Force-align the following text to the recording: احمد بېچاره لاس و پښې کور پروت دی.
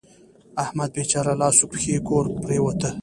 احمد 0.63 0.89
بېچاره 0.95 1.33
لاس 1.41 1.57
و 1.63 1.65
پښې 1.71 1.95
کور 2.07 2.25
پروت 2.43 2.77
دی. 2.81 2.91